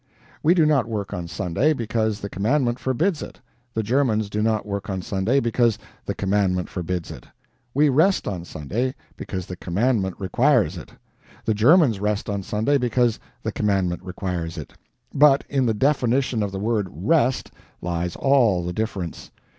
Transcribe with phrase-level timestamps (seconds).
[0.41, 3.39] We do not work on Sunday, because the commandment forbids it;
[3.75, 5.77] the Germans do not work on Sunday, because
[6.07, 7.27] the commandment forbids it.
[7.75, 10.91] We rest on Sunday, because the commandment requires it;
[11.45, 14.73] the Germans rest on Sunday because the commandment requires it.
[15.13, 19.29] But in the definition of the word "rest" lies all the difference.